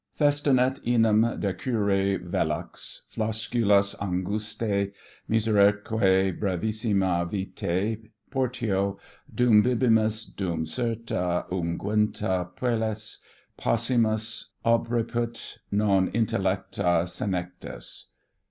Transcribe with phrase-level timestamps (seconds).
[0.17, 4.91] Festinat enim decurrere velox Flosculus angustae
[5.29, 7.99] miseraeque brevissima vitae
[8.31, 8.97] Portio!
[9.35, 13.19] dum bibimus, dum serta, unguenta, puellas
[13.59, 18.05] Poscimus, obrepit non intellecta senectus.